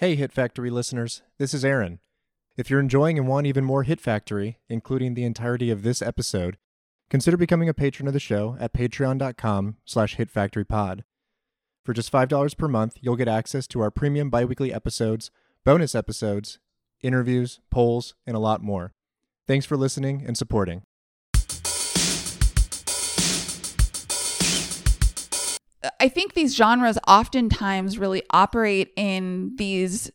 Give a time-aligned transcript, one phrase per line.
[0.00, 1.98] Hey, Hit Factory listeners, this is Aaron.
[2.56, 6.56] If you're enjoying and want even more Hit Factory, including the entirety of this episode,
[7.10, 11.02] consider becoming a patron of the show at patreon.com slash hitfactorypod.
[11.84, 15.30] For just $5 per month, you'll get access to our premium biweekly episodes,
[15.66, 16.60] bonus episodes,
[17.02, 18.94] interviews, polls, and a lot more.
[19.46, 20.80] Thanks for listening and supporting.
[26.00, 30.10] I think these genres oftentimes really operate in these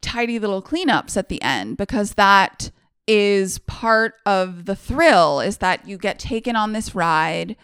[0.00, 2.70] tidy little cleanups at the end because that
[3.06, 7.56] is part of the thrill is that you get taken on this ride.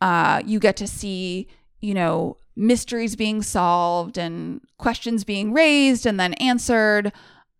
[0.00, 1.48] Uh, you get to see
[1.80, 7.12] you know mysteries being solved and questions being raised and then answered.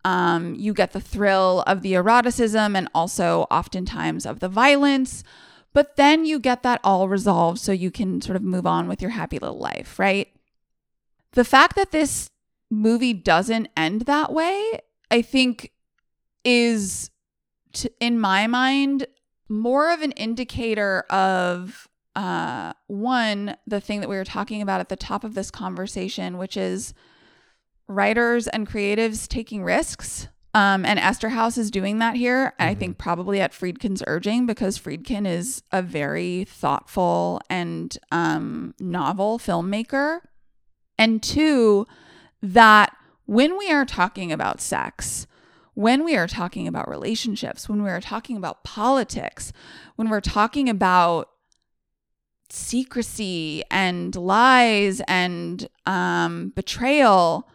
[0.04, 5.22] Um, you get the thrill of the eroticism and also oftentimes of the violence
[5.76, 9.02] but then you get that all resolved so you can sort of move on with
[9.02, 10.28] your happy little life, right?
[11.32, 12.30] The fact that this
[12.70, 14.80] movie doesn't end that way,
[15.10, 15.72] I think
[16.46, 17.10] is
[17.74, 19.06] t- in my mind
[19.50, 24.88] more of an indicator of uh one the thing that we were talking about at
[24.88, 26.94] the top of this conversation which is
[27.86, 32.46] writers and creatives taking risks um, and House is doing that here.
[32.46, 32.62] Mm-hmm.
[32.62, 39.38] I think probably at Friedkin's urging because Friedkin is a very thoughtful and um, novel
[39.38, 40.20] filmmaker.
[40.98, 41.86] And two,
[42.40, 45.26] that when we are talking about sex,
[45.74, 49.52] when we are talking about relationships, when we are talking about politics,
[49.96, 51.28] when we're talking about
[52.48, 57.46] secrecy and lies and um, betrayal,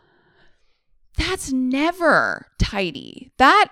[1.17, 3.31] that's never tidy.
[3.37, 3.69] That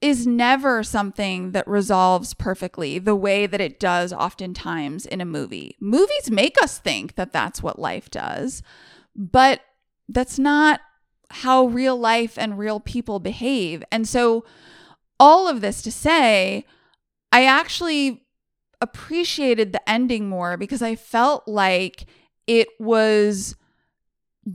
[0.00, 5.76] is never something that resolves perfectly the way that it does oftentimes in a movie.
[5.80, 8.62] Movies make us think that that's what life does,
[9.14, 9.60] but
[10.08, 10.80] that's not
[11.30, 13.82] how real life and real people behave.
[13.92, 14.44] And so,
[15.20, 16.64] all of this to say,
[17.30, 18.26] I actually
[18.80, 22.06] appreciated the ending more because I felt like
[22.48, 23.54] it was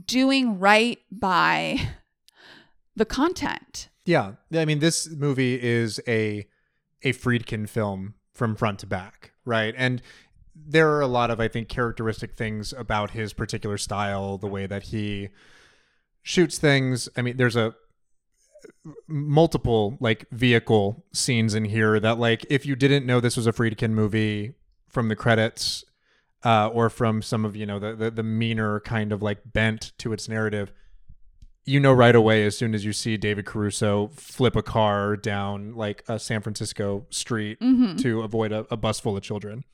[0.04, 1.88] doing right by
[2.98, 3.88] the content.
[4.04, 4.32] Yeah.
[4.52, 6.46] I mean, this movie is a
[7.02, 9.74] a Friedkin film from front to back, right?
[9.76, 10.02] And
[10.54, 14.66] there are a lot of, I think, characteristic things about his particular style, the way
[14.66, 15.28] that he
[16.22, 17.08] shoots things.
[17.16, 17.74] I mean, there's a
[19.06, 23.52] multiple like vehicle scenes in here that like if you didn't know this was a
[23.52, 24.54] Friedkin movie
[24.88, 25.84] from the credits
[26.44, 29.92] uh, or from some of you know the, the the meaner kind of like bent
[29.98, 30.72] to its narrative
[31.68, 35.74] you know right away as soon as you see David Caruso flip a car down
[35.74, 37.96] like a San Francisco street mm-hmm.
[37.96, 39.64] to avoid a, a bus full of children.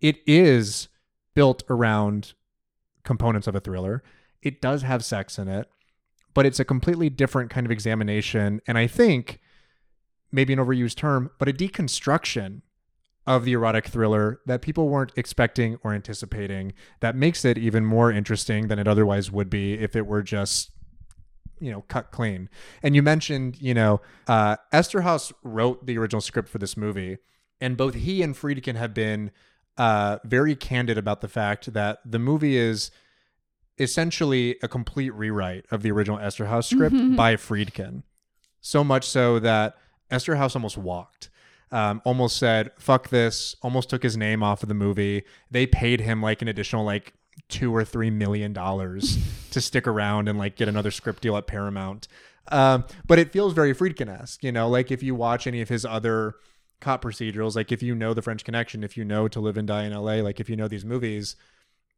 [0.00, 0.88] It is
[1.34, 2.32] built around
[3.04, 4.02] components of a thriller.
[4.40, 5.68] It does have sex in it,
[6.32, 8.60] but it's a completely different kind of examination.
[8.66, 9.38] And I think,
[10.32, 12.62] maybe an overused term, but a deconstruction
[13.26, 18.10] of the erotic thriller that people weren't expecting or anticipating that makes it even more
[18.10, 20.71] interesting than it otherwise would be if it were just
[21.62, 22.48] you know cut clean.
[22.82, 27.18] And you mentioned you know uh, Eszterhas wrote the original script for this movie,
[27.60, 29.30] and both he and Friedkin have been
[29.78, 32.90] uh, very candid about the fact that the movie is
[33.78, 37.16] essentially a complete rewrite of the original Eszterhas script mm-hmm.
[37.16, 38.02] by Friedkin.
[38.60, 39.76] So much so that
[40.10, 41.30] Eszterhas almost walked.
[41.70, 46.02] Um, almost said fuck this almost took his name off of the movie they paid
[46.02, 47.14] him like an additional like
[47.48, 49.18] two or three million dollars
[49.50, 52.08] to stick around and like get another script deal at Paramount.
[52.48, 55.84] Um, but it feels very Friedkin-esque, you know, like if you watch any of his
[55.84, 56.34] other
[56.80, 59.68] cop procedurals, like if you know The French Connection, if you know To Live and
[59.68, 61.36] Die in LA, like if you know these movies,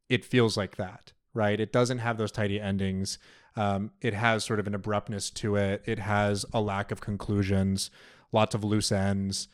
[0.08, 1.58] it feels like that, right?
[1.58, 3.18] It doesn't have those tidy endings.
[3.56, 5.82] Um, it has sort of an abruptness to it.
[5.86, 7.90] It has a lack of conclusions,
[8.32, 9.48] lots of loose ends.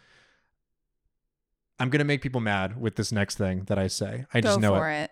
[1.78, 4.26] I'm gonna make people mad with this next thing that I say.
[4.34, 5.04] I just know it.
[5.04, 5.10] it.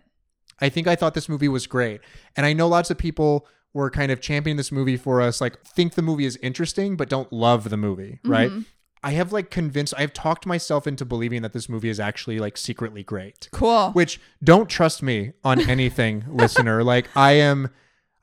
[0.60, 2.00] I think I thought this movie was great.
[2.36, 5.62] And I know lots of people were kind of championing this movie for us, like
[5.64, 8.50] think the movie is interesting, but don't love the movie, right?
[8.50, 8.62] Mm-hmm.
[9.02, 12.38] I have like convinced, I have talked myself into believing that this movie is actually
[12.38, 13.48] like secretly great.
[13.52, 13.90] Cool.
[13.92, 16.82] Which don't trust me on anything, listener.
[16.82, 17.70] Like I am.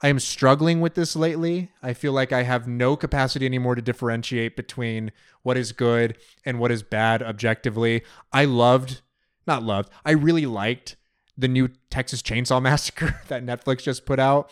[0.02, 1.72] I am struggling with this lately.
[1.82, 6.60] I feel like I have no capacity anymore to differentiate between what is good and
[6.60, 8.04] what is bad objectively.
[8.32, 9.02] I loved,
[9.48, 10.98] not loved, I really liked
[11.38, 14.50] the new Texas Chainsaw Massacre that Netflix just put out.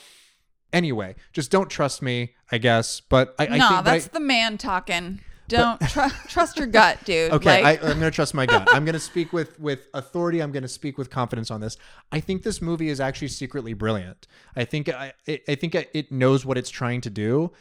[0.72, 3.00] Anyway, just don't trust me, I guess.
[3.00, 5.20] But I, no, I think that's I, the man talking.
[5.48, 7.32] don't tr- trust your gut, dude.
[7.32, 8.68] Okay, Like, I, I'm going to trust my gut.
[8.72, 10.42] I'm to speak with with authority.
[10.42, 11.78] I'm to speak with confidence on this.
[12.12, 14.28] I think this movie is actually secretly brilliant.
[14.56, 17.52] I think I, I think it knows what it's trying to do.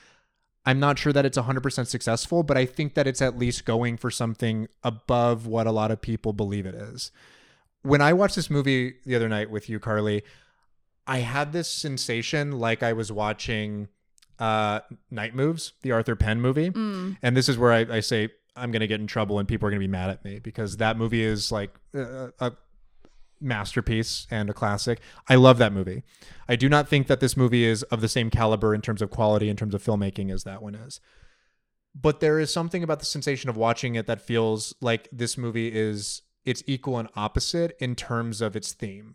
[0.64, 3.96] I'm not sure that it's 100% successful, but I think that it's at least going
[3.96, 7.10] for something above what a lot of people believe it is.
[7.82, 10.22] When I watched this movie the other night with you, Carly,
[11.06, 13.88] I had this sensation like I was watching
[14.38, 14.80] uh,
[15.10, 16.70] Night Moves, the Arthur Penn movie.
[16.70, 19.48] mm, And this is where I, I say I'm going to get in trouble and
[19.48, 22.52] people are going to be mad at me because that movie is like a, a
[23.40, 25.00] masterpiece and a classic.
[25.28, 26.02] I love that movie.
[26.48, 29.10] I do not think that this movie is of the same caliber in terms of
[29.10, 31.00] quality, in terms of filmmaking, as that one is.
[31.94, 35.68] But there is something about the sensation of watching it that feels like this movie
[35.68, 39.14] is it's equal and opposite in terms of its theme.